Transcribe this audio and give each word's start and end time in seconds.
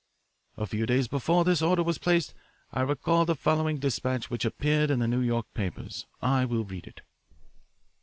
"A 0.57 0.65
few 0.65 0.87
days 0.87 1.07
before 1.07 1.43
this 1.45 1.61
order 1.61 1.83
was 1.83 1.99
placed 1.99 2.33
I 2.71 2.81
recall 2.81 3.23
the 3.23 3.35
following 3.35 3.77
despatch 3.77 4.31
which 4.31 4.45
appeared 4.45 4.89
in 4.89 4.97
the 4.97 5.07
New 5.07 5.21
York 5.21 5.45
papers. 5.53 6.07
I 6.23 6.43
will 6.43 6.63
read 6.63 6.87
it. 6.87 7.01